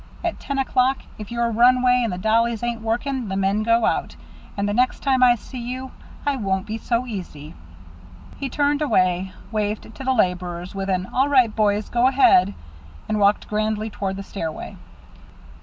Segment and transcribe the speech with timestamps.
[0.23, 4.15] At ten o'clock, if your runway and the dollies ain't working, the men go out.
[4.57, 5.91] And the next time I see you,
[6.25, 7.53] I won't be so easy."
[8.37, 12.55] He turned away, waved to the laborers, with an, "All right, boys; go ahead,"
[13.07, 14.75] and walked grandly toward the stairway.